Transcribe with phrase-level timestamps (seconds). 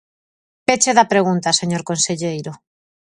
[0.67, 2.51] Peche da pregunta, señor conselleiro.